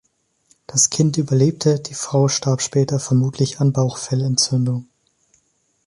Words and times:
Das 0.65 0.89
Kind 0.89 1.17
überlebte, 1.19 1.79
die 1.79 1.93
Frau 1.93 2.27
starb 2.27 2.63
später 2.63 2.99
vermutlich 2.99 3.59
an 3.61 3.71
Bauchfellentzündung. 3.71 4.87